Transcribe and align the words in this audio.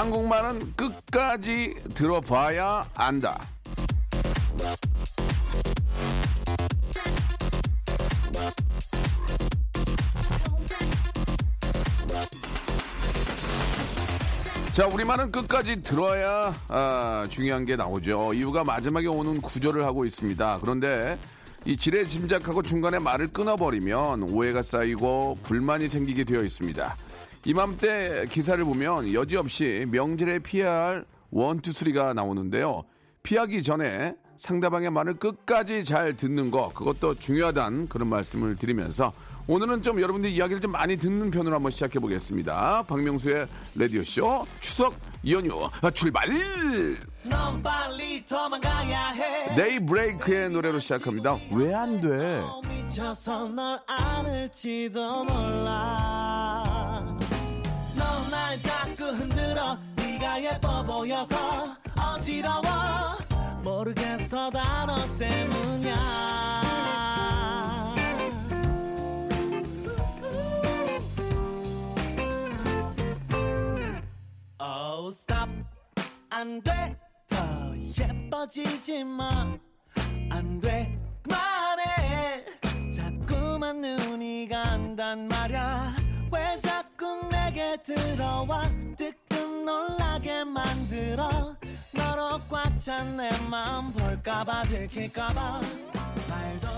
한국말은 0.00 0.72
끝까지 0.76 1.74
들어봐야 1.92 2.86
안다. 2.94 3.38
자, 14.72 14.86
우리말은 14.86 15.32
끝까지 15.32 15.82
들어야 15.82 16.54
아, 16.68 17.26
중요한 17.28 17.66
게 17.66 17.76
나오죠. 17.76 18.32
이유가 18.32 18.64
마지막에 18.64 19.06
오는 19.06 19.42
구절을 19.42 19.84
하고 19.84 20.06
있습니다. 20.06 20.60
그런데 20.62 21.18
이 21.66 21.76
지레 21.76 22.06
짐작하고 22.06 22.62
중간에 22.62 22.98
말을 22.98 23.34
끊어버리면 23.34 24.22
오해가 24.22 24.62
쌓이고 24.62 25.36
불만이 25.42 25.90
생기게 25.90 26.24
되어 26.24 26.42
있습니다. 26.42 26.96
이맘때 27.44 28.26
기사를 28.28 28.62
보면 28.64 29.12
여지없이 29.12 29.86
명절에 29.90 30.40
피해야 30.40 30.70
할 30.72 31.04
원투쓰리가 31.30 32.12
나오는데요. 32.14 32.84
피하기 33.22 33.62
전에 33.62 34.14
상대방의 34.36 34.90
말을 34.90 35.14
끝까지 35.14 35.84
잘 35.84 36.16
듣는 36.16 36.50
거 36.50 36.70
그것도 36.70 37.14
중요하다는 37.16 37.88
그런 37.88 38.08
말씀을 38.08 38.56
드리면서 38.56 39.12
오늘은 39.46 39.82
좀 39.82 40.00
여러분들 40.00 40.30
이야기를 40.30 40.60
좀 40.60 40.72
많이 40.72 40.96
듣는 40.96 41.30
편으로 41.30 41.56
한번 41.56 41.70
시작해 41.70 41.98
보겠습니다. 41.98 42.84
박명수의 42.84 43.46
라디오 43.74 44.02
쇼 44.02 44.46
추석 44.60 44.94
연휴 45.28 45.68
출발. 45.92 46.28
데이브레이크의 49.56 50.50
노래로 50.50 50.78
시작합니다. 50.78 51.36
왜 51.52 51.74
안 51.74 52.00
돼? 52.00 52.40
네가 60.20 60.42
예뻐 60.42 60.82
보여서 60.84 61.76
어지러워. 61.96 62.62
모르겠어 63.62 64.50
다 64.50 64.84
너 64.86 65.16
때문이야 65.18 65.96
Oh 74.60 75.08
stop. 75.12 75.48
안돼. 76.30 76.96
더 77.28 77.36
예뻐지지 77.98 79.04
마안돼. 79.04 80.98
그만해. 81.22 82.44
자꾸만 82.94 83.80
눈이 83.80 84.48
간단 84.48 85.28
말야. 85.28 85.94
왜 86.32 86.58
자꾸 86.60 87.28
내게 87.30 87.76
들어와 87.82 88.62
놀라게 89.74 90.44
만들어 90.44 91.28
너로 91.92 92.40
꽉 92.50 92.76
찬 92.76 93.16
내 93.16 93.28
맘 93.48 93.92
볼까봐 93.92 94.64
들킬까봐 94.64 95.60
말도 96.28 96.68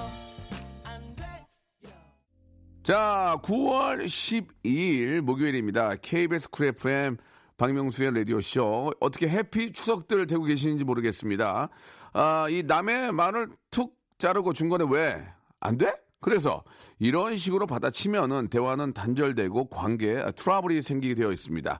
자, 2.83 3.39
9월 3.45 4.05
12일 4.07 5.21
목요일입니다. 5.21 5.95
KBS 6.03 6.51
쿨 6.51 6.67
FM 6.67 7.17
박명수의 7.57 8.13
라디오쇼. 8.13 8.95
어떻게 8.99 9.29
해피 9.29 9.73
추석들 9.73 10.27
되고 10.27 10.43
계시는지 10.43 10.85
모르겠습니다. 10.85 11.69
아, 12.13 12.47
이 12.51 12.65
남의 12.65 13.13
말을 13.13 13.51
툭 13.71 13.97
자르고 14.19 14.53
중간에 14.53 14.85
왜? 14.91 15.25
안 15.61 15.79
돼? 15.79 15.95
그래서 16.21 16.65
이런 16.99 17.37
식으로 17.37 17.67
받아치면은 17.69 18.49
대화는 18.49 18.93
단절되고 18.95 19.69
관계에 19.69 20.33
트러블이 20.33 20.83
생기게 20.83 21.15
되어 21.15 21.31
있습니다. 21.33 21.79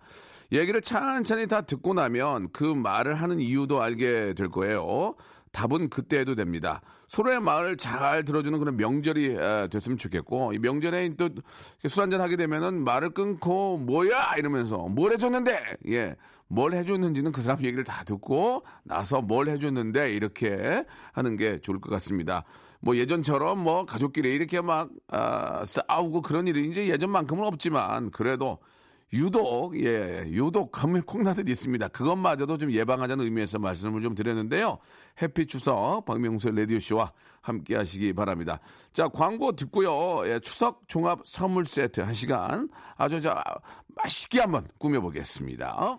얘기를 0.53 0.81
찬찬히 0.81 1.47
다 1.47 1.63
듣고 1.63 1.95
나면 1.95 2.49
그 2.53 2.65
말을 2.65 3.15
하는 3.15 3.41
이유도 3.41 3.83
알게 3.83 4.35
될 4.35 4.49
거예요. 4.51 5.15
답은 5.51 5.91
그때 5.91 6.19
해도 6.21 6.35
됩니다. 6.35 6.81
서로의 7.09 7.41
말을 7.41 7.77
잘 7.77 8.25
들어주는 8.25 8.59
그런 8.59 8.77
명절이 8.77 9.37
에, 9.39 9.69
됐으면 9.69 9.99
좋겠고 9.99 10.53
이 10.55 10.59
명절에 10.59 11.15
또 11.17 11.29
술 11.87 12.03
한잔 12.03 12.21
하게 12.21 12.37
되면은 12.37 12.85
말을 12.85 13.11
끊고 13.11 13.77
뭐야 13.77 14.35
이러면서 14.39 14.77
뭘 14.89 15.13
해줬는데 15.13 15.77
예. 15.89 16.17
뭘 16.49 16.75
해줬는지는 16.75 17.33
그 17.33 17.41
사람 17.41 17.65
얘기를 17.65 17.83
다 17.83 18.05
듣고 18.05 18.63
나서 18.83 19.23
뭘 19.23 19.49
해줬는데 19.49 20.13
이렇게 20.15 20.85
하는 21.13 21.37
게 21.37 21.59
좋을 21.59 21.81
것 21.81 21.91
같습니다. 21.91 22.45
뭐 22.81 22.97
예전처럼 22.97 23.59
뭐 23.59 23.87
가족끼리 23.87 24.35
이렇게 24.35 24.61
막 24.61 24.91
아, 25.09 25.65
싸우고 25.65 26.21
그런 26.23 26.47
일이 26.47 26.69
이제 26.69 26.89
예전만큼은 26.89 27.45
없지만 27.45 28.11
그래도 28.11 28.59
유독 29.13 29.79
예 29.79 30.25
유독 30.29 30.73
콩나듯 30.73 31.49
있습니다. 31.49 31.89
그것마저도 31.89 32.59
좀 32.59 32.73
예방하자는 32.73 33.25
의미에서 33.25 33.59
말씀을 33.59 34.03
좀 34.03 34.15
드렸는데요. 34.15 34.79
해피 35.21 35.47
추석 35.47 36.05
박명수의 36.07 36.57
라디오 36.57 36.79
쇼와 36.79 37.13
함께 37.43 37.77
하시기 37.77 38.13
바랍니다. 38.15 38.59
자 38.93 39.09
광고 39.09 39.53
듣고요. 39.53 40.27
예, 40.27 40.41
추석 40.41 40.89
종합 40.89 41.21
선물 41.27 41.67
세트 41.67 42.01
한 42.01 42.15
시간 42.15 42.69
아주 42.97 43.21
저 43.21 43.35
맛있게 43.97 44.41
한번 44.41 44.67
꾸며보겠습니다. 44.79 45.99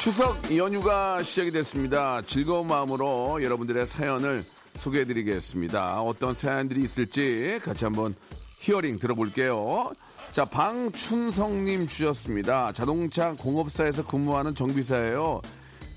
추석 0.00 0.56
연휴가 0.56 1.22
시작이 1.22 1.52
됐습니다. 1.52 2.22
즐거운 2.22 2.66
마음으로 2.66 3.42
여러분들의 3.42 3.86
사연을 3.86 4.46
소개해드리겠습니다. 4.78 6.00
어떤 6.00 6.32
사연들이 6.32 6.80
있을지 6.80 7.60
같이 7.62 7.84
한번 7.84 8.14
히어링 8.60 8.98
들어볼게요. 8.98 9.92
자, 10.32 10.46
방춘성님 10.46 11.86
주셨습니다. 11.86 12.72
자동차 12.72 13.34
공업사에서 13.34 14.06
근무하는 14.06 14.54
정비사예요. 14.54 15.42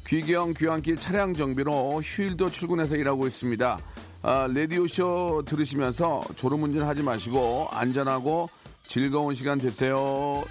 귀경 0.06 0.54
귀환길 0.54 0.98
차량 0.98 1.33
정비로 1.33 2.01
휴일도 2.04 2.51
출근해서 2.51 2.98
일하고 2.98 3.25
있습니다. 3.25 3.80
아, 4.24 4.50
라디오쇼 4.54 5.44
들으시면서 5.45 6.24
졸음운전 6.36 6.86
하지 6.86 7.04
마시고 7.04 7.69
안전하고 7.72 8.50
즐거운 8.86 9.33
시간 9.33 9.60
되세요. 9.60 10.44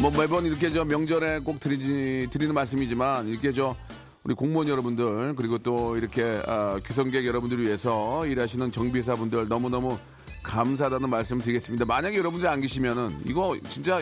뭐 0.00 0.10
매번 0.10 0.44
이렇게 0.44 0.70
저 0.70 0.84
명절에 0.84 1.40
꼭 1.40 1.58
드리지, 1.58 2.28
드리는 2.30 2.54
말씀이지만 2.54 3.28
이렇게 3.28 3.50
저 3.52 3.74
우리 4.24 4.34
공무원 4.34 4.68
여러분들 4.68 5.34
그리고 5.36 5.58
또 5.58 5.96
이렇게 5.96 6.40
아, 6.46 6.78
귀성객 6.86 7.24
여러분들을 7.24 7.64
위해서 7.64 8.26
일하시는 8.26 8.70
정비사분들 8.72 9.48
너무너무 9.48 9.96
감사하다는 10.42 11.08
말씀 11.08 11.38
드리겠습니다. 11.38 11.84
만약에 11.86 12.18
여러분들이 12.18 12.48
안 12.48 12.60
계시면은 12.60 13.16
이거 13.24 13.56
진짜 13.68 14.00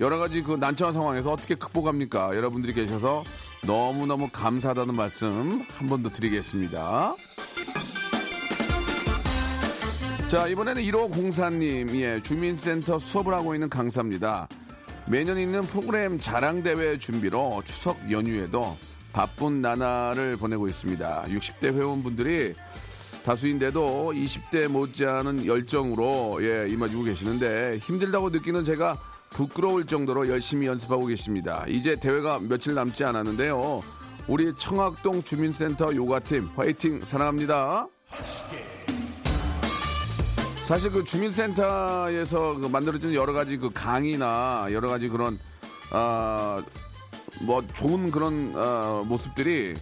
여러 0.00 0.18
가지 0.18 0.42
그 0.42 0.52
난처한 0.52 0.92
상황에서 0.94 1.30
어떻게 1.30 1.54
극복합니까? 1.54 2.34
여러분들이 2.34 2.72
계셔서 2.72 3.22
너무너무 3.62 4.28
감사하다는 4.32 4.94
말씀 4.96 5.64
한 5.76 5.88
번 5.88 6.02
더 6.02 6.10
드리겠습니다. 6.10 7.14
자, 10.28 10.48
이번에는 10.48 10.82
1호 10.82 11.12
공사님, 11.12 11.90
예, 11.96 12.20
주민센터 12.22 12.98
수업을 12.98 13.32
하고 13.34 13.54
있는 13.54 13.68
강사입니다. 13.68 14.48
매년 15.06 15.38
있는 15.38 15.62
프로그램 15.62 16.18
자랑대회 16.18 16.98
준비로 16.98 17.62
추석 17.64 18.10
연휴에도 18.10 18.76
바쁜 19.12 19.60
나날을 19.60 20.36
보내고 20.36 20.66
있습니다. 20.66 21.24
60대 21.28 21.74
회원분들이 21.74 22.54
다수인데도 23.24 24.12
20대 24.14 24.68
못지않은 24.68 25.46
열정으로 25.46 26.38
예, 26.42 26.68
임해주고 26.68 27.04
계시는데 27.04 27.78
힘들다고 27.78 28.30
느끼는 28.30 28.64
제가 28.64 28.98
부끄러울 29.30 29.86
정도로 29.86 30.28
열심히 30.28 30.66
연습하고 30.66 31.06
계십니다. 31.06 31.64
이제 31.68 31.96
대회가 31.96 32.38
며칠 32.38 32.74
남지 32.74 33.04
않았는데요. 33.04 33.82
우리 34.26 34.54
청학동 34.56 35.22
주민센터 35.22 35.94
요가팀 35.94 36.48
화이팅 36.56 37.04
사랑합니다. 37.04 37.88
사실 40.66 40.90
그 40.90 41.04
주민센터에서 41.04 42.56
그 42.58 42.66
만들어진 42.66 43.12
여러 43.14 43.32
가지 43.32 43.58
그 43.58 43.70
강의나 43.72 44.66
여러 44.70 44.88
가지 44.88 45.08
그런 45.08 45.38
아 45.90 46.62
뭐 47.40 47.62
좋은 47.74 48.10
그런 48.10 48.52
아, 48.56 49.02
모습들이 49.06 49.74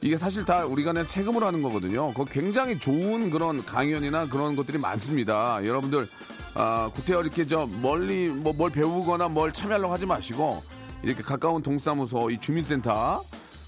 이게 0.00 0.18
사실 0.18 0.44
다 0.44 0.64
우리가 0.66 0.92
낸 0.92 1.04
세금으로 1.04 1.46
하는 1.46 1.62
거거든요. 1.62 2.12
그 2.14 2.24
굉장히 2.26 2.78
좋은 2.78 3.30
그런 3.30 3.64
강연이나 3.64 4.28
그런 4.28 4.56
것들이 4.56 4.78
많습니다. 4.78 5.64
여러분들 5.64 6.06
아, 6.54 6.90
구태여 6.94 7.22
이렇게 7.22 7.46
저 7.46 7.66
멀리 7.80 8.28
뭐 8.28 8.52
뭘 8.52 8.70
배우거나 8.70 9.28
뭘 9.28 9.52
참여하려고 9.52 9.92
하지 9.92 10.06
마시고 10.06 10.62
이렇게 11.02 11.22
가까운 11.22 11.62
동사무소 11.62 12.30
이 12.30 12.38
주민센터 12.40 13.22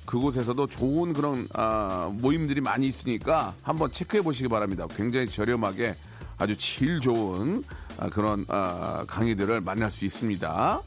그곳에서도 0.07 0.67
좋은 0.69 1.13
그런 1.13 1.49
아, 1.55 2.11
모임들이 2.13 2.61
많이 2.61 2.87
있으니까 2.87 3.55
한번 3.63 3.91
체크해 3.93 4.23
보시기 4.23 4.49
바랍니다. 4.49 4.87
굉장히 4.97 5.29
저렴하게 5.29 5.95
아주 6.39 6.57
질 6.57 7.01
좋은 7.01 7.63
아, 7.99 8.09
그런 8.11 8.45
아, 8.49 9.05
강의들을 9.07 9.61
만날 9.61 9.91
수 9.91 10.05
있습니다. 10.05 10.83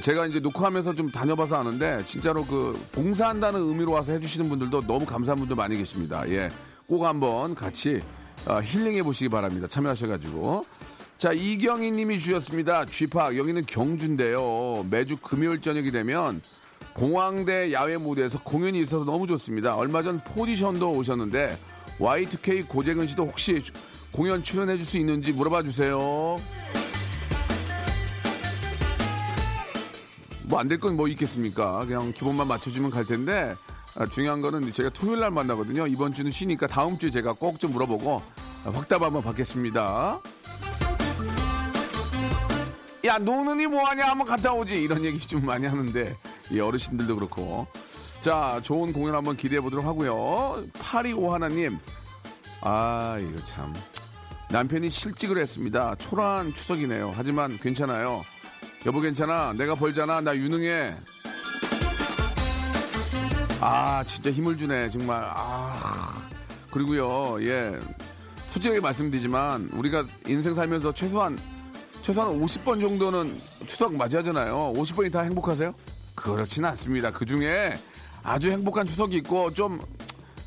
제가 0.00 0.26
이제 0.26 0.40
녹화하면서 0.40 0.94
좀 0.94 1.10
다녀봐서 1.10 1.56
아는데 1.56 2.02
진짜로 2.04 2.44
그 2.44 2.78
봉사한다는 2.92 3.60
의미로 3.60 3.92
와서 3.92 4.12
해주시는 4.12 4.48
분들도 4.50 4.82
너무 4.82 5.06
감사한 5.06 5.38
분들 5.38 5.56
많이 5.56 5.76
계십니다. 5.76 6.28
예, 6.28 6.50
꼭 6.86 7.06
한번 7.06 7.54
같이 7.54 8.02
어, 8.46 8.60
힐링해 8.60 9.02
보시기 9.02 9.28
바랍니다. 9.28 9.66
참여하셔가지고. 9.66 10.64
자, 11.16 11.32
이경희 11.32 11.92
님이 11.92 12.20
주셨습니다. 12.20 12.84
쥐팍, 12.84 13.38
여기는 13.38 13.64
경주인데요. 13.64 14.84
매주 14.90 15.16
금요일 15.16 15.62
저녁이 15.62 15.90
되면 15.90 16.42
공항대 16.96 17.72
야외 17.72 17.98
무대에서 17.98 18.40
공연이 18.42 18.80
있어서 18.80 19.04
너무 19.04 19.26
좋습니다. 19.26 19.76
얼마 19.76 20.02
전 20.02 20.22
포지션도 20.24 20.92
오셨는데 20.92 21.58
Y2K 21.98 22.66
고재근 22.68 23.06
씨도 23.06 23.26
혹시 23.26 23.62
공연 24.12 24.42
출연해 24.42 24.76
줄 24.76 24.84
수 24.86 24.96
있는지 24.98 25.32
물어봐 25.32 25.62
주세요. 25.62 25.98
뭐 30.44 30.60
안 30.60 30.68
될 30.68 30.78
건 30.78 30.96
뭐 30.96 31.06
있겠습니까? 31.08 31.84
그냥 31.84 32.12
기본만 32.12 32.48
맞춰주면 32.48 32.90
갈 32.90 33.04
텐데 33.04 33.54
아, 33.94 34.06
중요한 34.06 34.40
거는 34.40 34.72
제가 34.72 34.90
토요일 34.90 35.20
날 35.20 35.30
만나거든요. 35.30 35.86
이번 35.86 36.14
주는 36.14 36.30
쉬니까 36.30 36.66
다음 36.66 36.96
주에 36.96 37.10
제가 37.10 37.34
꼭 37.34 37.58
좀 37.58 37.72
물어보고 37.72 38.22
확답 38.72 39.02
한번 39.02 39.22
받겠습니다. 39.22 40.20
야 43.04 43.18
노는이 43.18 43.66
뭐하냐 43.66 44.04
한번 44.06 44.26
갔다 44.26 44.52
오지 44.52 44.82
이런 44.82 45.04
얘기 45.04 45.18
좀 45.18 45.44
많이 45.44 45.66
하는데 45.66 46.16
이 46.50 46.60
어르신들도 46.60 47.14
그렇고. 47.16 47.66
자 48.20 48.58
좋은 48.62 48.92
공연 48.92 49.14
한번 49.14 49.36
기대해 49.36 49.60
보도록 49.60 49.84
하고요. 49.84 50.64
825 50.80 51.32
하나님 51.32 51.78
아 52.62 53.18
이거 53.20 53.42
참. 53.44 53.72
남편이 54.50 54.90
실직을 54.90 55.38
했습니다. 55.38 55.94
초라한 55.96 56.54
추석이네요. 56.54 57.12
하지만 57.16 57.58
괜찮아요. 57.58 58.24
여보 58.84 59.00
괜찮아? 59.00 59.52
내가 59.54 59.74
벌잖아? 59.74 60.20
나 60.20 60.36
유능해. 60.36 60.94
아 63.60 64.04
진짜 64.04 64.30
힘을 64.30 64.56
주네 64.56 64.90
정말. 64.90 65.28
아. 65.30 66.22
그리고요 66.70 67.42
예. 67.42 67.78
솔직하게 68.44 68.80
말씀드리지만 68.80 69.70
우리가 69.72 70.04
인생 70.26 70.54
살면서 70.54 70.92
최소한 70.92 71.38
최소한 72.02 72.38
50번 72.40 72.80
정도는 72.80 73.36
추석 73.66 73.94
맞이하잖아요. 73.94 74.72
50번이 74.76 75.12
다 75.12 75.22
행복하세요? 75.22 75.72
그렇지는 76.16 76.68
않습니다. 76.70 77.12
그 77.12 77.24
중에 77.24 77.74
아주 78.24 78.50
행복한 78.50 78.86
추석이 78.86 79.16
있고 79.18 79.52
좀, 79.52 79.80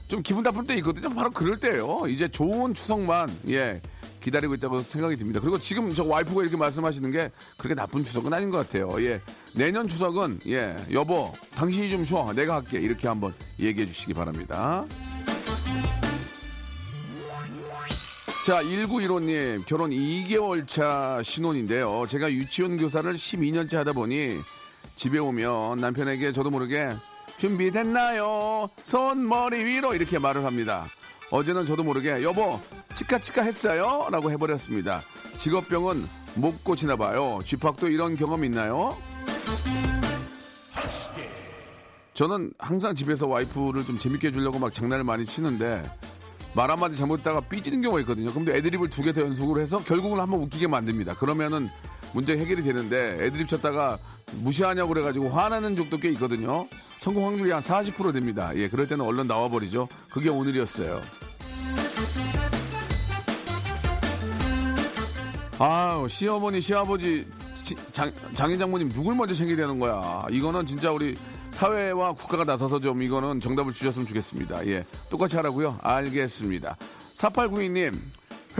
좀 0.09 0.21
기분 0.21 0.43
나쁠 0.43 0.65
때 0.65 0.75
있거든요. 0.77 1.13
바로 1.13 1.31
그럴 1.31 1.57
때예요. 1.57 2.07
이제 2.09 2.27
좋은 2.27 2.73
추석만, 2.73 3.29
예, 3.47 3.79
기다리고 4.19 4.53
있다고 4.55 4.81
생각이 4.81 5.15
듭니다. 5.15 5.39
그리고 5.39 5.57
지금 5.59 5.93
저 5.93 6.03
와이프가 6.03 6.41
이렇게 6.41 6.57
말씀하시는 6.57 7.09
게 7.11 7.31
그렇게 7.57 7.75
나쁜 7.75 8.03
추석은 8.03 8.33
아닌 8.33 8.49
것 8.49 8.57
같아요. 8.57 9.01
예. 9.01 9.21
내년 9.53 9.87
추석은, 9.87 10.41
예, 10.47 10.75
여보, 10.91 11.33
당신이 11.55 11.89
좀 11.89 12.03
쉬어. 12.03 12.33
내가 12.33 12.55
할게. 12.55 12.79
이렇게 12.79 13.07
한번 13.07 13.33
얘기해 13.59 13.87
주시기 13.87 14.13
바랍니다. 14.13 14.83
자, 18.45 18.63
1915님, 18.63 19.65
결혼 19.65 19.91
2개월 19.91 20.67
차 20.67 21.21
신혼인데요. 21.23 22.05
제가 22.07 22.31
유치원 22.31 22.77
교사를 22.77 23.13
12년째 23.13 23.75
하다 23.75 23.93
보니 23.93 24.37
집에 24.95 25.17
오면 25.19 25.79
남편에게 25.79 26.31
저도 26.33 26.49
모르게 26.49 26.91
준비됐나요? 27.37 28.69
손, 28.83 29.27
머리 29.27 29.63
위로 29.63 29.95
이렇게 29.95 30.19
말을 30.19 30.43
합니다. 30.45 30.87
어제는 31.31 31.65
저도 31.65 31.83
모르게 31.83 32.21
여보, 32.23 32.59
치카치카 32.95 33.43
했어요? 33.43 34.07
라고 34.11 34.31
해버렸습니다. 34.31 35.03
직업병은 35.37 36.03
못 36.35 36.63
고치나 36.63 36.95
봐요. 36.95 37.39
쥐팍도 37.45 37.87
이런 37.89 38.15
경험 38.15 38.43
있나요? 38.43 38.97
저는 42.13 42.51
항상 42.57 42.95
집에서 42.95 43.27
와이프를 43.27 43.85
좀 43.85 43.97
재밌게 43.97 44.27
해주려고 44.27 44.59
막 44.59 44.73
장난을 44.73 45.03
많이 45.05 45.25
치는데 45.25 45.89
말 46.53 46.69
한마디 46.69 46.97
잘못했다가 46.97 47.41
삐지는 47.41 47.81
경우가 47.81 48.01
있거든요. 48.01 48.31
그럼 48.33 48.49
애드립을 48.49 48.89
두 48.89 49.03
개 49.03 49.13
더 49.13 49.21
연속으로 49.21 49.61
해서 49.61 49.77
결국은 49.83 50.19
한번 50.19 50.41
웃기게 50.41 50.67
만듭니다. 50.67 51.15
그러면은 51.15 51.69
문제 52.13 52.37
해결이 52.37 52.63
되는데 52.63 53.15
애드립 53.19 53.47
쳤다가 53.47 53.99
무시하냐고 54.33 54.89
그래가지고 54.89 55.29
화나는 55.29 55.75
적도 55.75 55.97
꽤 55.97 56.09
있거든요. 56.11 56.67
성공 56.97 57.27
확률이 57.27 57.51
한 57.51 57.61
40% 57.61 58.13
됩니다. 58.13 58.51
예, 58.55 58.67
그럴 58.67 58.87
때는 58.87 59.05
얼른 59.05 59.27
나와버리죠. 59.27 59.87
그게 60.11 60.29
오늘이었어요. 60.29 61.01
아우, 65.59 66.07
시어머니, 66.07 66.61
시아버지, 66.61 67.27
지- 67.55 67.75
장, 67.91 68.11
장인 68.33 68.57
장모님 68.57 68.89
누굴 68.93 69.15
먼저 69.15 69.33
챙겨야 69.33 69.57
되는 69.57 69.77
거야. 69.79 70.25
이거는 70.31 70.65
진짜 70.65 70.91
우리 70.91 71.15
사회와 71.51 72.13
국가가 72.13 72.45
나서서 72.45 72.79
좀 72.79 73.01
이거는 73.01 73.41
정답을 73.41 73.73
주셨으면 73.73 74.07
좋겠습니다. 74.07 74.65
예. 74.67 74.85
똑같이 75.09 75.35
하라고요? 75.35 75.77
알겠습니다. 75.81 76.77
4892님, 77.15 77.99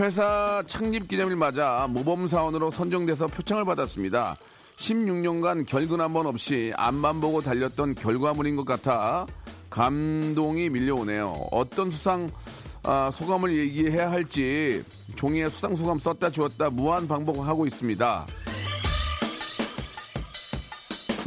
회사 0.00 0.62
창립 0.66 1.08
기념일 1.08 1.36
맞아 1.36 1.86
모범사원으로 1.90 2.70
선정돼서 2.70 3.26
표창을 3.26 3.64
받았습니다. 3.64 4.36
16년간 4.78 5.66
결근 5.66 6.00
한 6.00 6.12
번 6.14 6.26
없이 6.26 6.72
앞만 6.76 7.20
보고 7.20 7.42
달렸던 7.42 7.94
결과물인 7.96 8.56
것 8.56 8.64
같아 8.64 9.26
감동이 9.68 10.70
밀려오네요. 10.70 11.48
어떤 11.50 11.90
수상 11.90 12.30
아, 12.82 13.10
소감을 13.12 13.60
얘기해야 13.60 14.10
할지 14.10 14.82
종이에 15.16 15.50
수상 15.50 15.76
소감 15.76 15.98
썼다 15.98 16.30
지웠다 16.30 16.70
무한 16.70 17.06
반복하고 17.06 17.66
있습니다. 17.66 18.26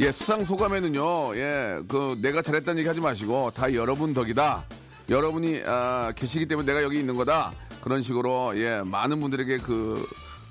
예, 0.00 0.10
수상 0.10 0.44
소감에는요, 0.44 1.36
예, 1.36 1.78
그, 1.86 2.18
내가 2.20 2.42
잘했다는 2.42 2.80
얘기 2.80 2.88
하지 2.88 3.00
마시고, 3.00 3.52
다 3.54 3.72
여러분 3.74 4.12
덕이다. 4.12 4.64
여러분이, 5.08 5.62
아, 5.64 6.12
계시기 6.16 6.46
때문에 6.48 6.66
내가 6.66 6.82
여기 6.82 6.98
있는 6.98 7.14
거다. 7.14 7.52
그런 7.84 8.00
식으로, 8.00 8.58
예, 8.58 8.80
많은 8.82 9.20
분들에게 9.20 9.58
그, 9.58 10.02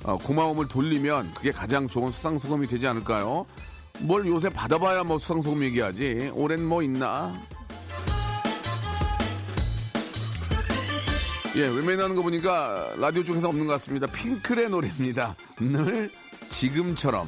어, 0.03 0.17
고마움을 0.17 0.67
돌리면 0.67 1.33
그게 1.33 1.51
가장 1.51 1.87
좋은 1.87 2.11
수상 2.11 2.37
소감이 2.37 2.67
되지 2.67 2.85
않을까요? 2.87 3.47
뭘 4.01 4.27
요새 4.27 4.49
받아봐야 4.49 5.03
뭐 5.03 5.17
수상 5.17 5.41
소감 5.41 5.63
얘기하지. 5.63 6.29
올해는 6.35 6.63
뭐 6.63 6.83
있나? 6.83 7.33
예, 11.55 11.61
외면하는 11.61 12.15
거 12.15 12.21
보니까 12.21 12.93
라디오 12.97 13.23
쪽에서 13.23 13.47
없는 13.47 13.65
것 13.65 13.73
같습니다. 13.73 14.05
핑클의 14.05 14.69
노래입니다. 14.69 15.35
늘 15.59 16.11
지금처럼. 16.51 17.27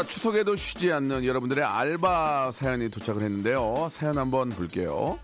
자, 0.00 0.06
추석에도 0.06 0.56
쉬지 0.56 0.90
않는 0.92 1.26
여러분들의 1.26 1.62
알바 1.62 2.52
사연이 2.52 2.88
도착을 2.88 3.20
했는데요. 3.20 3.90
사연 3.92 4.16
한번 4.16 4.48
볼게요. 4.48 5.18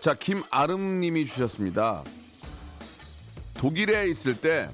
자, 0.00 0.12
김아름님이 0.12 1.24
주셨습니다. 1.24 2.04
독일에 3.54 4.10
있을 4.10 4.38
때 4.38 4.66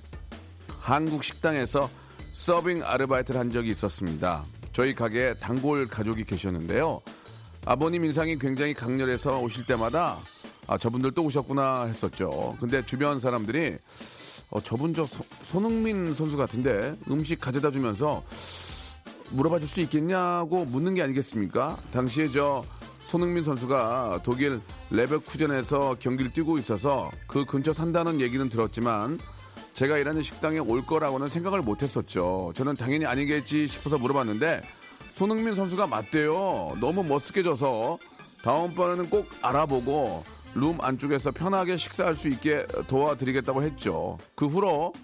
한국 0.81 1.23
식당에서 1.23 1.89
서빙 2.33 2.83
아르바이트를 2.83 3.39
한 3.39 3.53
적이 3.53 3.71
있었습니다. 3.71 4.43
저희 4.73 4.93
가게에 4.93 5.35
단골 5.35 5.87
가족이 5.87 6.25
계셨는데요. 6.25 7.01
아버님 7.65 8.05
인상이 8.05 8.37
굉장히 8.39 8.75
강렬해서 8.75 9.39
오실 9.39 9.67
때마다 9.67 10.19
아, 10.67 10.77
저분들 10.77 11.13
또 11.13 11.23
오셨구나 11.23 11.85
했었죠. 11.85 12.57
근데 12.59 12.85
주변 12.85 13.21
사람들이 13.21 13.79
어, 14.51 14.61
저분 14.61 14.95
저 14.95 15.07
소, 15.07 15.25
손흥민 15.43 16.13
선수 16.13 16.37
같은데 16.37 16.97
음식 17.09 17.41
가져다 17.41 17.71
주면서 17.71 18.25
물어봐 19.31 19.59
줄 19.61 19.69
수 19.69 19.81
있겠냐고 19.81 20.65
묻는 20.65 20.95
게 20.95 21.03
아니겠습니까? 21.03 21.79
당시에 21.93 22.29
저 22.29 22.65
손흥민 23.03 23.45
선수가 23.45 24.21
독일 24.23 24.61
레베쿠젠에서 24.91 25.97
경기를 26.01 26.33
뛰고 26.33 26.59
있어서 26.59 27.11
그 27.27 27.45
근처 27.45 27.73
산다는 27.73 28.21
얘기는 28.21 28.49
들었지만 28.49 29.19
제가 29.75 29.99
일하는 29.99 30.23
식당에 30.23 30.59
올 30.59 30.85
거라고는 30.85 31.29
생각을 31.29 31.61
못 31.63 31.83
했었죠. 31.83 32.53
저는 32.55 32.77
당연히 32.77 33.05
아니겠지 33.07 33.69
싶어서 33.69 33.99
물어봤는데 33.99 34.63
손흥민 35.13 35.55
선수가 35.55 35.87
맞대요. 35.87 36.77
너무 36.81 37.05
멋스게져서 37.05 37.99
다음번에는 38.43 39.11
꼭 39.11 39.29
알아보고 39.43 40.25
룸 40.55 40.79
안쪽에서 40.81 41.31
편하게 41.33 41.77
식사할 41.77 42.15
수 42.15 42.29
있게 42.29 42.65
도와드리겠다고 42.87 43.63
했죠. 43.63 44.19
그 44.35 44.47
후로 44.47 44.95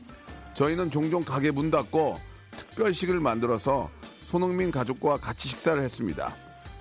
저희는 0.55 0.91
종종 0.91 1.23
가게 1.25 1.51
문 1.51 1.71
닫고 1.71 2.19
특별식을 2.53 3.21
만들어서 3.21 3.91
손흥민 4.33 4.71
가족과 4.71 5.19
같이 5.19 5.47
식사를 5.47 5.83
했습니다. 5.83 6.35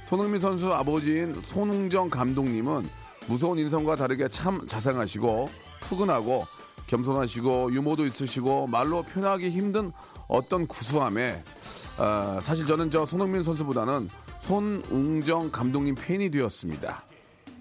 손흥민 0.05 0.39
선수 0.39 0.73
아버지인 0.73 1.41
손흥정 1.41 2.09
감독님은 2.09 2.89
무서운 3.27 3.59
인성과 3.59 3.97
다르게 3.97 4.29
참 4.29 4.65
자상하시고 4.65 5.49
푸근하고 5.81 6.47
겸손하시고 6.87 7.73
유머도 7.73 8.05
있으시고 8.05 8.67
말로 8.67 9.03
표현하기 9.03 9.49
힘든 9.49 9.91
어떤 10.29 10.65
구수함에 10.65 11.43
어, 11.99 12.39
사실 12.41 12.65
저는 12.65 12.89
저 12.89 13.05
손흥민 13.05 13.43
선수보다는 13.43 14.07
손웅정 14.39 15.51
감독님 15.51 15.95
팬이 15.95 16.31
되었습니다. 16.31 17.03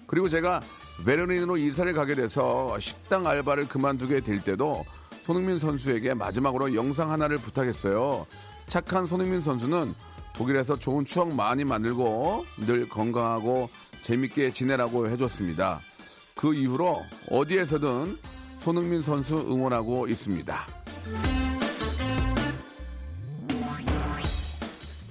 그리고 0.07 0.29
제가 0.29 0.61
베르린으로 1.05 1.57
이사를 1.57 1.91
가게 1.91 2.15
돼서 2.15 2.79
식당 2.79 3.27
알바를 3.27 3.67
그만두게 3.67 4.21
될 4.21 4.41
때도 4.41 4.85
손흥민 5.23 5.59
선수에게 5.59 6.13
마지막으로 6.13 6.75
영상 6.75 7.11
하나를 7.11 7.39
부탁했어요. 7.39 8.25
착한 8.71 9.05
손흥민 9.05 9.41
선수는 9.41 9.93
독일에서 10.33 10.79
좋은 10.79 11.03
추억 11.03 11.35
많이 11.35 11.65
만들고 11.65 12.45
늘 12.65 12.87
건강하고 12.87 13.69
재밌게 14.01 14.53
지내라고 14.53 15.09
해줬습니다. 15.09 15.81
그 16.35 16.53
이후로 16.53 17.03
어디에서든 17.29 18.17
손흥민 18.59 19.01
선수 19.01 19.35
응원하고 19.35 20.07
있습니다. 20.07 20.67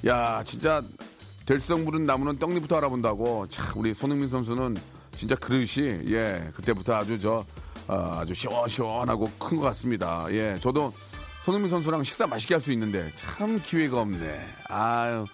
야, 0.06 0.42
진짜 0.42 0.80
될성 1.44 1.84
부른 1.84 2.04
나무는 2.04 2.38
떡잎부터 2.38 2.78
알아본다고. 2.78 3.46
참, 3.48 3.78
우리 3.78 3.92
손흥민 3.92 4.30
선수는 4.30 4.78
진짜 5.16 5.34
그릇이, 5.34 6.10
예, 6.10 6.50
그때부터 6.54 6.94
아주 6.94 7.20
저, 7.20 7.44
어, 7.88 8.20
아주 8.20 8.32
시원시원하고 8.32 9.30
큰 9.38 9.58
것 9.58 9.64
같습니다. 9.64 10.24
예, 10.30 10.56
저도 10.58 10.94
손흥민 11.42 11.70
선수랑 11.70 12.04
식사 12.04 12.26
맛있게 12.26 12.54
할 12.54 12.60
수 12.60 12.72
있는데 12.72 13.10
참 13.14 13.60
기회가 13.62 14.00
없네. 14.00 14.40
아유. 14.68 15.24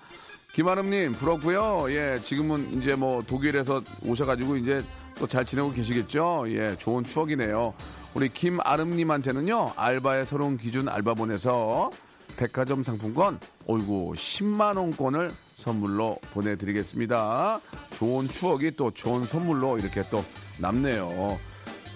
김아름님, 0.53 1.13
부럽고요 1.13 1.87
예, 1.91 2.19
지금은 2.23 2.79
이제 2.81 2.95
뭐 2.95 3.23
독일에서 3.23 3.83
오셔가지고 4.07 4.57
이제 4.57 4.83
또 5.17 5.27
잘 5.27 5.45
지내고 5.45 5.71
계시겠죠? 5.71 6.45
예, 6.49 6.77
좋은 6.77 7.03
추억이네요. 7.05 7.75
우리 8.15 8.29
김아름님한테는요, 8.29 9.73
알바의 9.77 10.25
새로운 10.27 10.57
기준 10.57 10.89
알바본에서 10.89 11.91
백화점 12.37 12.83
상품권, 12.83 13.39
어이구, 13.67 14.13
10만 14.15 14.77
원권을 14.77 15.33
선물로 15.57 16.19
보내드리겠습니다. 16.33 17.61
좋은 17.97 18.29
추억이 18.29 18.73
또 18.77 18.91
좋은 18.91 19.27
선물로 19.27 19.79
이렇게 19.79 20.03
또 20.11 20.23
남네요. 20.59 21.39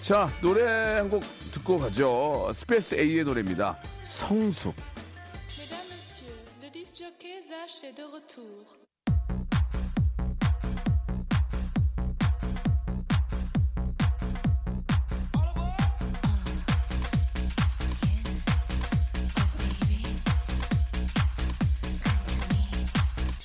자, 0.01 0.29
노래 0.41 0.63
한 0.63 1.09
곡 1.09 1.23
듣고 1.51 1.77
가죠. 1.77 2.49
스페이스 2.53 2.95
A의 2.95 3.23
노래입니다. 3.23 3.77
성숙. 4.03 4.75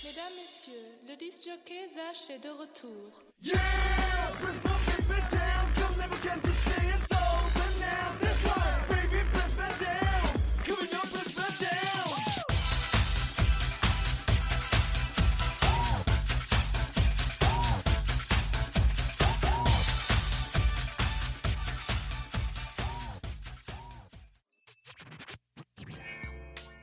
Mesdames, 0.02 0.36
Messieurs, 0.36 0.86
le 1.06 1.16
disc 1.16 1.42
jockey 1.44 1.88
Zach 1.94 2.30
est 2.30 2.38
de 2.42 2.50
retour. 2.50 3.12
Mesdames, 3.42 4.75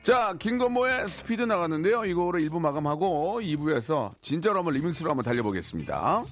자, 0.04 0.34
김건모의 0.38 1.08
스피드 1.08 1.40
나갔는데요. 1.42 2.04
이거를 2.04 2.40
1부 2.40 2.60
마감하고 2.60 3.40
2부에서 3.40 4.12
진짜로 4.20 4.58
한번 4.58 4.74
리믹스로 4.74 5.08
한번 5.08 5.24
달려보겠습니다. 5.24 6.22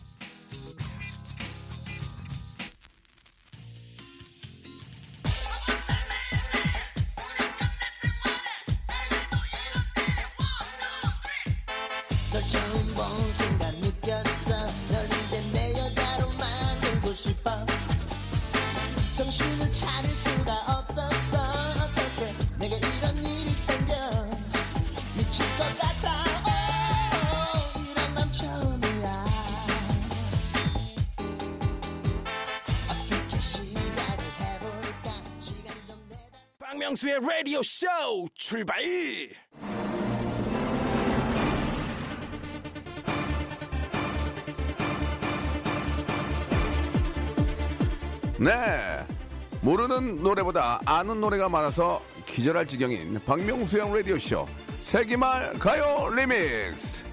박명수의 36.59 37.21
라디오 37.21 37.62
쇼 37.62 37.87
출발 38.35 38.83
네. 48.43 49.07
모르는 49.61 50.21
노래보다 50.21 50.81
아는 50.85 51.21
노래가 51.21 51.49
많아서 51.49 52.03
기절할 52.27 52.67
지경인 52.67 53.21
박명수형 53.25 53.95
라디오쇼 53.95 54.49
세기말 54.81 55.61
가요 55.61 56.09
리믹스. 56.13 57.05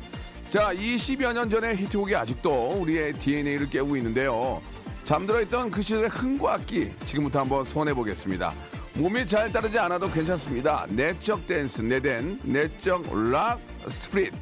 자, 0.49 0.73
20여 0.73 1.31
년 1.33 1.47
전의 1.47 1.77
히트곡이 1.77 2.15
아직도 2.15 2.79
우리의 2.81 3.13
DNA를 3.13 3.69
깨우고 3.69 3.95
있는데요. 3.97 4.59
잠들어 5.03 5.39
있던 5.41 5.69
그 5.69 5.83
시절의 5.83 6.09
흥과 6.09 6.55
악기 6.55 6.91
지금부터 7.05 7.41
한번 7.41 7.63
소환해 7.63 7.93
보겠습니다. 7.93 8.51
몸이 8.95 9.27
잘 9.27 9.51
따르지 9.51 9.77
않아도 9.77 10.09
괜찮습니다. 10.09 10.87
내적 10.89 11.45
댄스, 11.45 11.81
내댄, 11.81 12.39
내적 12.41 13.05
rock 13.31 13.59
spirit. 13.87 14.33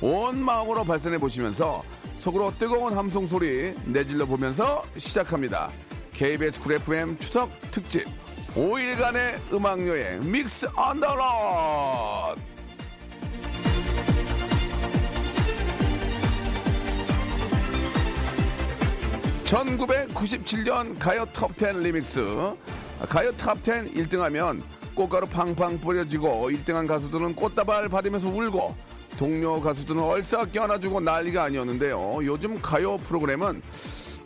온 0.00 0.42
마음으로 0.44 0.82
발산해 0.82 1.18
보시면서 1.18 1.84
속으로 2.16 2.52
뜨거운 2.58 2.96
함성 2.96 3.28
소리 3.28 3.72
내질러 3.84 4.26
보면서 4.26 4.82
시작합니다. 4.96 5.70
KBS 6.22 6.60
쿨 6.60 6.74
FM 6.74 7.18
추석 7.18 7.50
특집. 7.72 8.06
5일간의 8.54 9.52
음악여행 9.52 10.30
Mix 10.30 10.68
on 10.76 11.12
the 11.12 11.66
Road 11.66 12.38
1997년 19.42 20.96
가요 20.96 21.26
톱10 21.32 21.82
리믹스. 21.82 22.20
가요 23.08 23.32
톱10 23.32 23.92
1등하면 23.92 24.62
꽃가루 24.94 25.26
팡팡 25.26 25.80
뿌려지고 25.80 26.52
1등한 26.52 26.86
가수들은 26.86 27.34
꽃다발 27.34 27.88
받으면서 27.88 28.28
울고 28.28 28.76
동료 29.18 29.60
가수들은 29.60 30.00
얼싸 30.00 30.44
껴안아주고 30.44 31.00
난리가 31.00 31.42
아니었는데요. 31.42 32.20
요즘 32.22 32.62
가요 32.62 32.96
프로그램은 32.98 33.60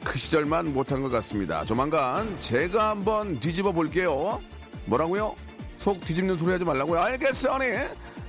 그 0.07 0.19
시절만 0.19 0.73
못한 0.73 1.03
것 1.03 1.11
같습니다. 1.11 1.65
조만간 1.65 2.39
제가 2.39 2.91
한번 2.91 3.41
뒤집어 3.41 3.73
볼게요. 3.73 4.41
뭐라고요? 4.85 5.35
속 5.75 6.01
뒤집는 6.05 6.39
소리 6.39 6.53
하지 6.53 6.65
말라고요? 6.65 7.01
알겠어, 7.01 7.59
니 7.59 7.67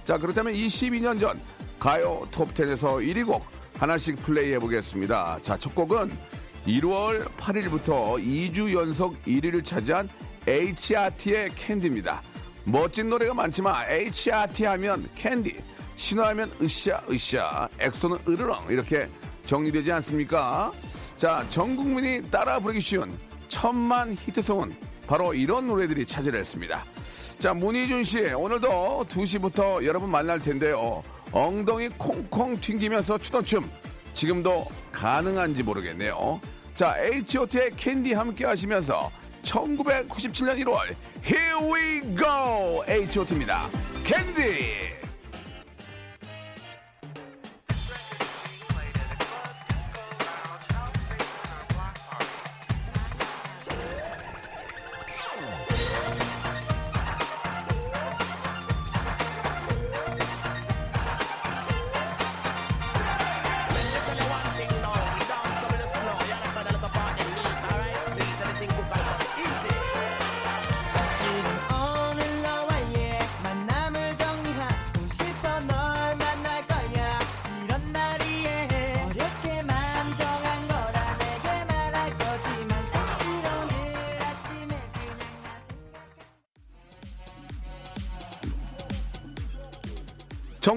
자, 0.03 0.17
그렇다면 0.17 0.53
22년 0.55 1.19
전 1.19 1.39
가요 1.79 2.27
톱10에서 2.31 2.97
1위 3.05 3.23
곡 3.25 3.45
하나씩 3.77 4.15
플레이 4.17 4.53
해 4.53 4.59
보겠습니다. 4.59 5.37
자, 5.43 5.55
첫 5.55 5.75
곡은 5.75 6.17
1월 6.65 7.23
8일부터 7.37 8.17
2주 8.23 8.73
연속 8.73 9.23
1위를 9.25 9.63
차지한 9.63 10.09
H.O.T의 10.47 11.51
캔디입니다. 11.53 12.23
멋진 12.63 13.07
노래가 13.07 13.35
많지만 13.35 13.85
H.O.T 13.87 14.65
하면 14.65 15.07
캔디, 15.13 15.55
신화하면 15.95 16.51
으쌰 16.59 17.03
으쌰, 17.09 17.69
엑소는 17.79 18.17
으르렁 18.27 18.65
이렇게 18.69 19.07
정리되지 19.47 19.91
않습니까? 19.93 20.71
자, 21.15 21.43
전 21.49 21.75
국민이 21.75 22.21
따라 22.29 22.59
부르기 22.59 22.79
쉬운 22.81 23.17
천만 23.47 24.13
히트송은 24.13 24.75
바로 25.07 25.33
이런 25.33 25.65
노래들이 25.67 26.05
차지를 26.05 26.39
했습니다. 26.39 26.85
자, 27.39 27.53
문희준 27.53 28.03
씨, 28.03 28.19
오늘도 28.33 29.05
2시부터 29.07 29.83
여러분 29.85 30.11
만날 30.11 30.39
텐데요. 30.39 31.01
엉덩이 31.31 31.89
콩콩 31.97 32.59
튕기면서 32.59 33.17
추던 33.17 33.45
춤, 33.45 33.71
지금도 34.13 34.67
가능한지 34.91 35.63
모르겠네요. 35.63 36.41
자, 36.75 36.95
H.O.T의 36.99 37.71
캔디 37.77 38.13
함께 38.13 38.45
하시면서 38.45 39.09
1997년 39.43 40.61
1월, 40.63 40.93
Here 41.25 41.57
we 41.61 42.17
go! 42.17 42.83
H.O.T입니다. 42.87 43.69
캔디! 44.03 44.96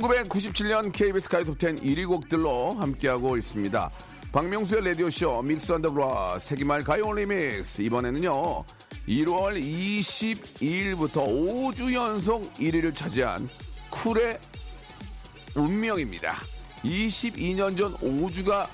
1997년 0.00 0.92
KBS 0.92 1.28
가요톱 1.28 1.58
10 1.60 1.76
1위 1.82 2.06
곡들로 2.06 2.74
함께하고 2.74 3.36
있습니다. 3.36 3.90
박명수의 4.32 4.84
라디오쇼 4.84 5.42
믹스 5.42 5.72
언더그라 5.72 6.38
세기말 6.38 6.84
가요 6.84 7.12
리믹스 7.12 7.82
이번에는요 7.82 8.64
1월 9.08 9.60
22일부터 9.60 11.26
5주 11.26 11.92
연속 11.92 12.52
1위를 12.54 12.94
차지한 12.94 13.48
쿨의 13.90 14.38
운명입니다. 15.56 16.36
22년 16.84 17.76
전 17.76 17.94
5주가 17.96 18.68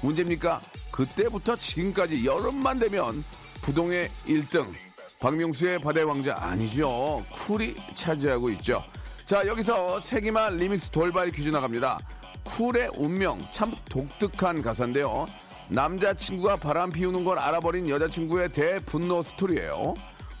문제입니까? 0.00 0.62
그때부터 0.90 1.56
지금까지 1.56 2.24
여름만 2.24 2.78
되면 2.78 3.22
부동의 3.62 4.08
1등 4.26 4.72
박명수의 5.20 5.80
바다의 5.80 6.06
왕자 6.06 6.34
아니죠. 6.38 7.24
쿨이 7.46 7.74
차지하고 7.94 8.50
있죠. 8.50 8.82
자 9.28 9.46
여기서 9.46 10.00
세기말 10.00 10.56
리믹스 10.56 10.88
돌발 10.88 11.30
퀴즈 11.30 11.50
나갑니다. 11.50 11.98
쿨의 12.44 12.92
운명 12.94 13.38
참 13.52 13.74
독특한 13.90 14.62
가사인데요. 14.62 15.26
남자친구가 15.68 16.56
바람 16.56 16.90
피우는 16.90 17.24
걸 17.24 17.38
알아버린 17.38 17.90
여자친구의 17.90 18.52
대분노 18.52 19.22
스토리예요. 19.22 19.92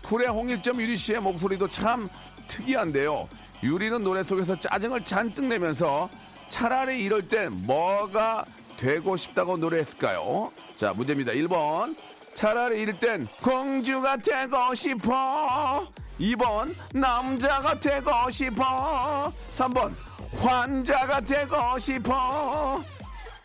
쿨의 0.04 0.28
홍일점 0.28 0.80
유리 0.80 0.96
씨의 0.96 1.20
목소리도 1.20 1.68
참 1.68 2.08
특이한데요. 2.46 3.28
유리는 3.62 4.02
노래 4.02 4.22
속에서 4.22 4.58
짜증을 4.58 5.04
잔뜩 5.04 5.44
내면서 5.44 6.08
차라리 6.48 7.04
이럴 7.04 7.28
땐 7.28 7.66
뭐가 7.66 8.46
되고 8.78 9.18
싶다고 9.18 9.58
노래했을까요? 9.58 10.50
자, 10.76 10.94
문제입니다. 10.94 11.32
1번. 11.32 11.94
차라리 12.32 12.80
이럴 12.80 12.98
땐 12.98 13.28
공주가 13.42 14.16
되고 14.16 14.74
싶어. 14.74 15.92
2번. 16.20 16.74
남자가 16.92 17.78
되고 17.78 18.30
싶어. 18.30 19.32
3번. 19.56 19.94
환자가 20.36 21.20
되고 21.20 21.78
싶어. 21.78 22.82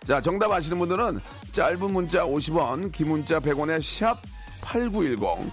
자, 0.04 0.20
정답 0.20 0.52
아시는 0.52 0.78
분들은 0.80 1.22
짧은 1.54 1.92
문자 1.92 2.24
50원, 2.26 2.92
긴 2.92 3.10
문자 3.10 3.40
100원에 3.40 3.82
샵 3.82 4.22
8910. 4.62 5.52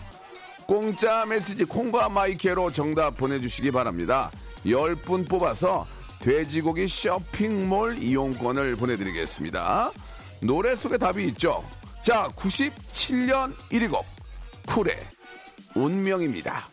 공짜 0.67 1.25
메시지 1.27 1.65
콩과 1.65 2.09
마이케로 2.09 2.73
정답 2.73 3.17
보내주시기 3.17 3.71
바랍니다. 3.71 4.31
10분 4.65 5.29
뽑아서 5.29 5.87
돼지고기 6.21 6.87
쇼핑몰 6.87 7.99
이용권을 8.03 8.77
보내드리겠습니다. 8.77 9.91
노래 10.41 10.77
속에 10.77 10.97
답이 10.97 11.25
있죠. 11.29 11.65
자, 12.03 12.29
97년 12.37 13.55
1위 13.71 13.91
곡 13.91 14.05
쿨의 14.67 14.97
운명입니다. 15.75 16.69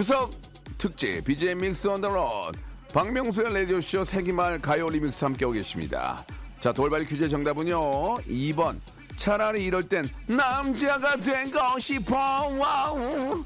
추석 0.00 0.30
특집 0.78 1.22
BJ 1.26 1.54
믹스 1.56 1.86
언더 1.86 2.08
로드 2.08 2.58
박명수의 2.90 3.52
라디오쇼 3.52 4.06
세기말 4.06 4.58
가요 4.58 4.88
리믹스 4.88 5.26
함께하고 5.26 5.52
계십니다. 5.52 6.24
자 6.58 6.72
돌발 6.72 7.04
퀴즈 7.04 7.28
정답은요 7.28 8.16
2번 8.26 8.80
차라리 9.16 9.66
이럴 9.66 9.86
땐 9.86 10.08
남자가 10.26 11.18
되고 11.18 11.78
싶어 11.78 12.16
wow 12.16 13.44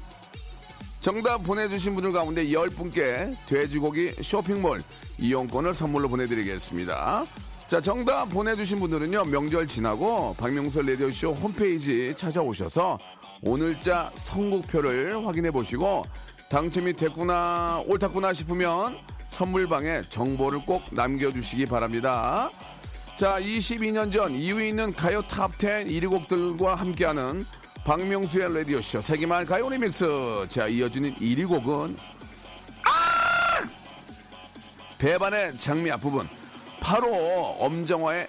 정답 1.01 1.39
보내주신 1.39 1.93
분들 1.93 2.13
가운데 2.13 2.45
10분께 2.45 3.35
돼지고기 3.47 4.15
쇼핑몰 4.21 4.81
이용권을 5.17 5.73
선물로 5.73 6.07
보내드리겠습니다. 6.07 7.25
자, 7.67 7.81
정답 7.81 8.29
보내주신 8.29 8.79
분들은요, 8.79 9.23
명절 9.23 9.67
지나고 9.67 10.35
박명수 10.35 10.83
라디오쇼 10.83 11.33
홈페이지 11.33 12.13
찾아오셔서 12.15 12.99
오늘자 13.41 14.11
선곡표를 14.15 15.25
확인해 15.25 15.49
보시고 15.49 16.03
당첨이 16.49 16.93
됐구나, 16.93 17.83
옳았구나 17.87 18.33
싶으면 18.33 18.97
선물방에 19.29 20.03
정보를 20.09 20.59
꼭 20.65 20.83
남겨주시기 20.91 21.65
바랍니다. 21.65 22.49
자, 23.17 23.39
22년 23.39 24.11
전 24.11 24.31
이유 24.31 24.63
있는 24.63 24.93
가요 24.93 25.21
탑10 25.21 25.87
1위 25.87 26.09
곡들과 26.09 26.75
함께하는 26.75 27.45
박명수의 27.83 28.53
라디오쇼 28.53 29.01
세기말 29.01 29.45
가요 29.45 29.69
리믹스. 29.69 30.47
자, 30.49 30.67
이어지는 30.67 31.15
1위 31.15 31.47
곡은 31.47 31.97
아! 32.83 33.67
배반의 34.97 35.57
장미 35.57 35.91
앞부분. 35.91 36.27
바로 36.79 37.07
엄정화의 37.59 38.27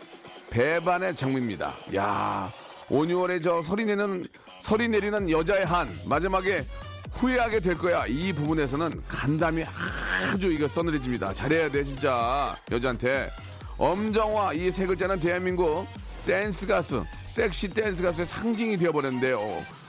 배반의 0.50 1.14
장미입니다. 1.14 1.74
야, 1.96 2.50
5, 2.88 3.02
6월에 3.02 3.42
저 3.42 3.61
소리 3.62 3.85
내는 3.85 4.26
설이 4.61 4.88
내리는 4.88 5.31
여자의 5.31 5.64
한 5.66 5.88
마지막에 6.07 6.64
후회하게 7.12 7.61
될 7.61 7.79
거야. 7.79 8.05
이 8.07 8.33
부분에서는 8.33 9.03
간담이 9.09 9.64
아주 9.64 10.53
이거 10.53 10.69
써늘해집니다. 10.69 11.35
잘해야 11.35 11.71
돼 11.71 11.85
진짜 11.85 12.57
여자한테. 12.71 13.31
엄정화 13.79 14.55
이 14.55 14.71
세 14.73 14.87
글자는 14.87 15.21
대한민국 15.21 15.87
댄스 16.27 16.66
가수, 16.66 17.05
섹시 17.27 17.69
댄스 17.69 18.03
가수의 18.03 18.27
상징이 18.27 18.79
되어버렸는데요. 18.79 19.38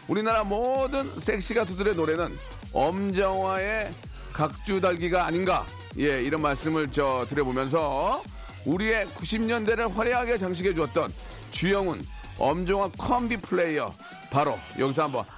우리나라 0.08 0.43
모든 0.43 1.10
섹시 1.19 1.53
가수들의 1.53 1.95
노래는 1.95 2.38
엄정화의 2.73 3.91
각주달기가 4.34 5.25
아닌가. 5.25 5.65
예, 5.99 6.21
이런 6.21 6.41
말씀을 6.41 6.91
저 6.91 7.25
드려보면서 7.30 8.21
우리의 8.65 9.08
90년대를 9.08 9.91
화려하게 9.93 10.38
장식해 10.38 10.73
주었던 10.75 11.12
주영훈, 11.51 12.06
엄정화 12.38 12.89
컴비 12.97 13.38
플레이어 13.38 13.91
바로 14.30 14.60
여기서 14.77 15.03
한번 15.03 15.25
아! 15.27 15.37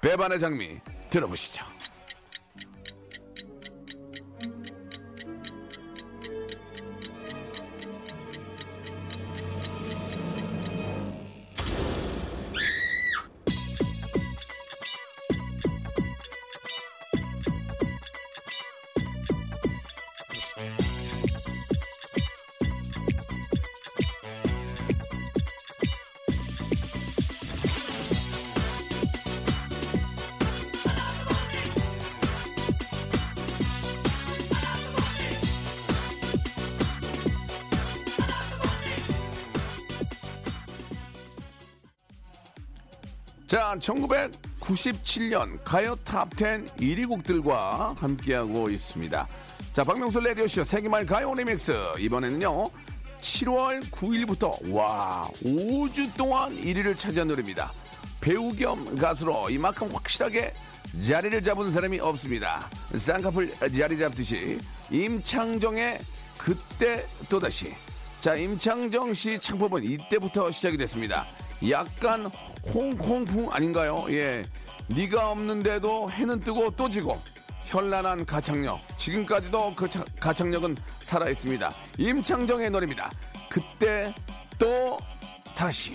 배반의 0.00 0.38
장미 0.38 0.80
들어보시죠. 1.10 1.69
자, 43.50 43.74
1997년 43.80 45.58
가요 45.64 45.96
탑10 46.04 46.76
1위 46.76 47.08
곡들과 47.08 47.96
함께하고 47.98 48.70
있습니다. 48.70 49.26
자, 49.72 49.82
박명수 49.82 50.20
라디오쇼 50.20 50.62
세기말 50.62 51.04
가요 51.04 51.34
리믹스. 51.34 51.74
이번에는요, 51.98 52.70
7월 53.18 53.82
9일부터, 53.90 54.72
와, 54.72 55.28
5주 55.42 56.16
동안 56.16 56.54
1위를 56.62 56.96
차지한 56.96 57.26
노래입니다. 57.26 57.72
배우 58.20 58.52
겸 58.52 58.94
가수로 58.94 59.50
이만큼 59.50 59.90
확실하게 59.92 60.54
자리를 61.04 61.42
잡은 61.42 61.72
사람이 61.72 61.98
없습니다. 61.98 62.70
쌍꺼풀 62.96 63.52
자리 63.76 63.98
잡듯이 63.98 64.60
임창정의 64.92 65.98
그때 66.38 67.04
또다시. 67.28 67.74
자, 68.20 68.36
임창정 68.36 69.12
씨 69.12 69.40
창법은 69.40 69.82
이때부터 69.82 70.52
시작이 70.52 70.76
됐습니다. 70.76 71.26
약간 71.68 72.30
홍콩풍 72.74 73.52
아닌가요? 73.52 74.06
예. 74.10 74.42
네가 74.88 75.30
없는데도 75.30 76.10
해는 76.10 76.40
뜨고 76.40 76.70
또 76.70 76.88
지고 76.88 77.20
현란한 77.66 78.24
가창력. 78.26 78.80
지금까지도 78.98 79.74
그 79.76 79.88
차- 79.88 80.04
가창력은 80.18 80.76
살아 81.00 81.28
있습니다. 81.28 81.72
임창정의 81.98 82.70
노래입니다. 82.70 83.10
그때 83.48 84.12
또 84.58 84.98
다시. 85.54 85.94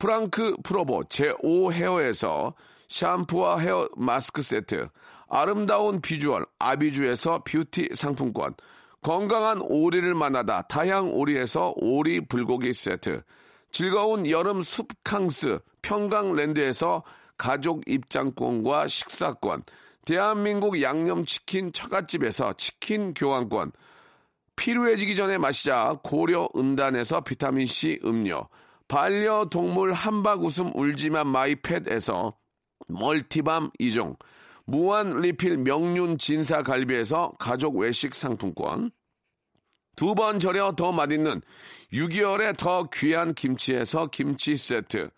프랑크 0.00 0.56
프로보 0.64 1.04
제5 1.04 1.72
헤어에서 1.72 2.54
샴푸와 2.88 3.58
헤어 3.58 3.88
마스크 3.96 4.42
세트, 4.42 4.88
아름다운 5.28 6.00
비주얼 6.00 6.46
아비주에서 6.58 7.44
뷰티 7.44 7.90
상품권, 7.94 8.54
건강한 9.02 9.60
오리를 9.60 10.12
만나다 10.14 10.62
다향 10.62 11.10
오리에서 11.10 11.74
오리 11.76 12.26
불고기 12.26 12.72
세트, 12.72 13.22
즐거운 13.70 14.28
여름 14.28 14.62
숲캉스 14.62 15.60
평강랜드에서 15.82 17.04
가족 17.36 17.82
입장권과 17.86 18.88
식사권, 18.88 19.64
대한민국 20.06 20.80
양념치킨 20.80 21.72
처갓집에서 21.72 22.54
치킨 22.54 23.12
교환권, 23.12 23.72
필요해지기 24.56 25.14
전에 25.14 25.36
마시자 25.36 25.98
고려 26.02 26.48
은단에서 26.56 27.20
비타민C 27.20 28.00
음료, 28.04 28.48
반려동물 28.90 29.92
한박 29.92 30.42
웃음 30.42 30.72
울지만 30.74 31.28
마이팻에서 31.28 32.34
멀티밤 32.88 33.70
2종, 33.78 34.18
무한 34.64 35.20
리필 35.20 35.58
명륜 35.58 36.18
진사 36.18 36.64
갈비에서 36.64 37.34
가족 37.38 37.76
외식 37.76 38.16
상품권, 38.16 38.90
두 39.94 40.16
번 40.16 40.40
절여 40.40 40.72
더 40.72 40.90
맛있는 40.90 41.40
6개월에 41.92 42.56
더 42.56 42.88
귀한 42.92 43.32
김치에서 43.32 44.08
김치 44.08 44.56
세트, 44.56 45.10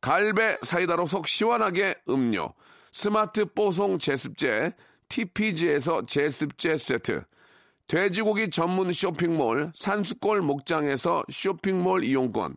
갈배 0.00 0.58
사이다로 0.62 1.06
속 1.06 1.28
시원하게 1.28 1.94
음료, 2.08 2.52
스마트 2.90 3.44
뽀송 3.44 4.00
제습제, 4.00 4.72
TPG에서 5.08 6.04
제습제 6.06 6.76
세트, 6.78 7.22
돼지고기 7.86 8.50
전문 8.50 8.92
쇼핑몰 8.92 9.70
산수골 9.76 10.42
목장에서 10.42 11.22
쇼핑몰 11.30 12.02
이용권, 12.02 12.56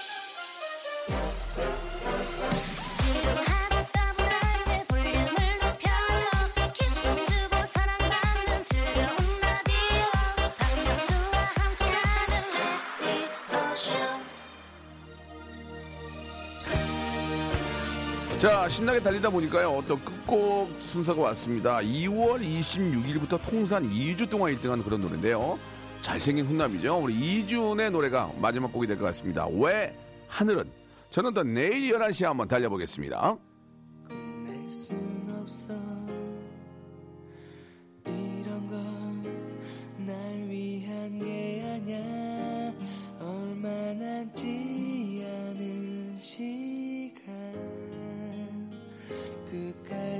자, 18.41 18.67
신나게 18.67 18.99
달리다 19.01 19.29
보니까요. 19.29 19.83
또 19.87 19.95
끝곡 19.99 20.71
순서가 20.79 21.21
왔습니다. 21.21 21.77
2월 21.77 22.41
26일부터 22.41 23.39
통산 23.47 23.87
2주 23.87 24.27
동안 24.27 24.55
1등한 24.55 24.83
그런 24.83 24.99
노래인데요. 24.99 25.59
잘생긴 26.01 26.45
훈남이죠. 26.45 26.97
우리 27.03 27.13
이준의 27.13 27.91
노래가 27.91 28.31
마지막 28.39 28.73
곡이 28.73 28.87
될 28.87 28.97
것 28.97 29.05
같습니다. 29.05 29.45
왜 29.47 29.95
하늘은? 30.27 30.71
저는 31.11 31.35
또 31.35 31.43
내일 31.43 31.93
11시에 31.95 32.25
한번 32.25 32.47
달려보겠습니다. 32.47 33.37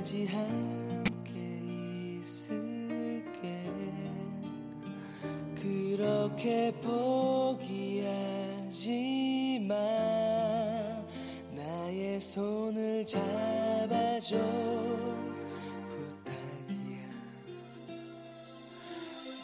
끝까지 0.02 0.26
함께 0.26 1.30
있을게. 2.18 3.62
그렇게 5.54 6.72
포기하지 6.82 8.10
마 9.68 9.74
나의 11.52 12.20
손을 12.20 13.06
잡아줘. 13.06 14.36
부탁이야. 16.24 17.08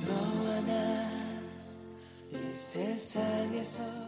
너와 0.06 0.60
나 0.62 1.08
이 2.30 2.36
세상에서 2.54 4.07